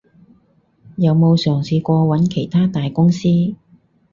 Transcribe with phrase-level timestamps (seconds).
[0.95, 3.29] 有冇嘗試過揾其它大公司？